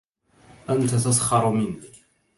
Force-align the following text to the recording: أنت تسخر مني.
أنت 0.69 0.89
تسخر 0.89 1.49
مني. 1.49 1.81